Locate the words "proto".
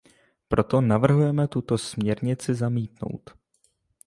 0.47-0.81